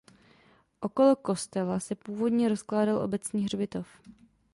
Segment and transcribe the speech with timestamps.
[0.81, 3.87] Okolo kostela se původně rozkládal obecní hřbitov.